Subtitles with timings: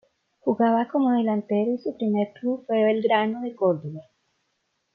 [0.39, 4.01] Jugaba como delantero y su primer club fue Belgrano de Córdoba.